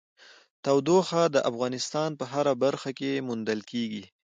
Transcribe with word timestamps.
تودوخه 0.63 1.23
د 1.35 1.37
افغانستان 1.49 2.09
په 2.19 2.25
هره 2.31 2.53
برخه 2.63 2.89
کې 2.99 3.23
موندل 3.27 3.59
کېږي. 3.71 4.03